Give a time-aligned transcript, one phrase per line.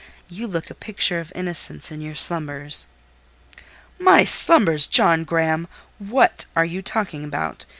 [0.29, 2.87] You look the picture of innocence in your slumbers."
[3.99, 5.67] "My slumbers, John Graham!
[5.99, 7.65] What are you talking about?